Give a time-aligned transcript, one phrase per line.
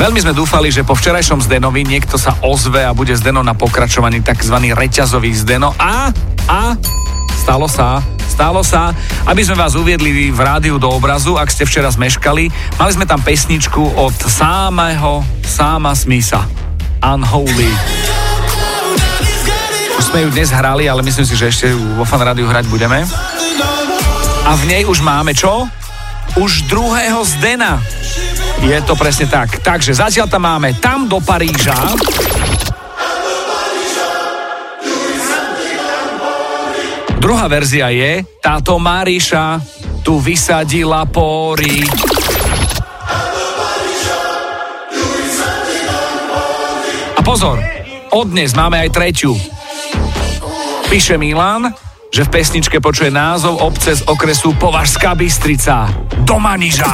[0.00, 4.24] Veľmi sme dúfali, že po včerajšom Zdenovi niekto sa ozve a bude Zdeno na pokračovaní
[4.24, 4.56] tzv.
[4.72, 6.08] reťazový Zdeno a,
[6.48, 6.72] a
[7.36, 8.96] stalo sa, stalo sa,
[9.28, 12.48] aby sme vás uviedli v rádiu do obrazu, ak ste včera zmeškali.
[12.80, 16.48] Mali sme tam pesničku od samého, sáma Smisa.
[17.04, 17.68] Unholy.
[20.00, 23.04] Už sme ju dnes hrali, ale myslím si, že ešte vo fan rádiu hrať budeme.
[24.48, 25.68] A v nej už máme čo?
[26.40, 27.84] Už druhého Zdena.
[28.60, 29.64] Je to presne tak.
[29.64, 31.76] Takže zatiaľ tam máme tam do Paríža.
[37.20, 39.60] Druhá verzia je táto Mariša
[40.00, 41.84] tu vysadila pory.
[47.16, 47.60] A pozor,
[48.10, 49.36] od dnes máme aj treťu.
[50.88, 51.70] Píše Milan,
[52.08, 55.92] že v pesničke počuje názov obce z okresu Považská Bystrica.
[56.24, 56.92] Domaniža.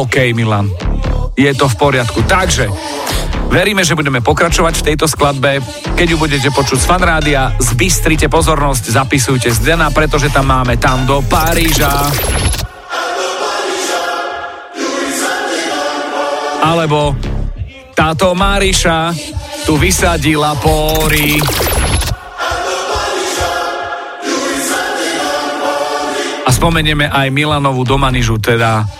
[0.00, 0.64] OK, Milan.
[1.36, 2.24] Je to v poriadku.
[2.24, 2.72] Takže,
[3.52, 5.60] veríme, že budeme pokračovať v tejto skladbe.
[5.92, 11.04] Keď ju budete počuť z fanrádia, zbystrite pozornosť, zapisujte z Dena, pretože tam máme tam
[11.04, 11.92] do Paríža.
[16.64, 17.12] Alebo
[17.92, 19.12] táto Mariša
[19.68, 21.36] tu vysadila pory.
[26.48, 28.99] A spomenieme aj Milanovú domanižu, teda